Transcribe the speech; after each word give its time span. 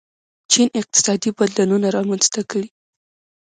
چین 0.51 0.67
اقتصادي 0.79 1.29
بدلونونه 1.37 1.87
رامنځته 1.97 2.41
کړي. 2.51 2.67